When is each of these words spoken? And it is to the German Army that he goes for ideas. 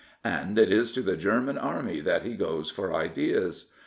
And 0.25 0.57
it 0.57 0.71
is 0.71 0.91
to 0.93 1.03
the 1.03 1.15
German 1.15 1.59
Army 1.59 1.99
that 2.01 2.23
he 2.23 2.33
goes 2.33 2.71
for 2.71 2.91
ideas. 2.91 3.67